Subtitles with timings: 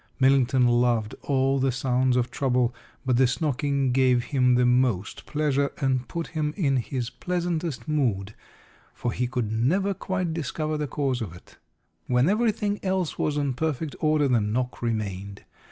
[0.19, 2.73] Millington loved all the sounds of trouble,
[3.05, 8.33] but this knocking gave him the most pleasure and put him in his pleasantest mood,
[8.95, 11.59] for he could never quite discover the cause of it.
[12.07, 15.43] When everything else was in perfect order the knock remained.